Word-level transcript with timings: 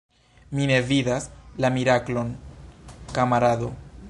Mi 0.59 0.63
ne 0.71 0.79
vidas 0.91 1.27
la 1.65 1.71
miraklon, 1.77 2.35
kamarado. 3.19 3.75